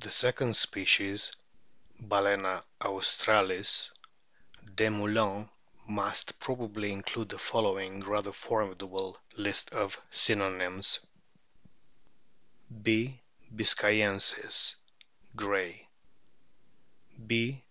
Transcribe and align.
The 0.00 0.10
second 0.10 0.56
species, 0.56 1.30
Baleena 2.00 2.64
australis, 2.80 3.90
Desmoulins,* 4.64 5.50
must 5.86 6.40
probably 6.40 6.90
include 6.90 7.28
the 7.28 7.38
following 7.38 8.00
rather 8.00 8.32
formidable 8.32 9.20
list 9.36 9.74
of 9.74 10.00
synonyms: 10.10 11.00
B. 12.82 13.20
biscayensis, 13.54 14.76
Gray; 15.36 15.86
B. 17.26 17.62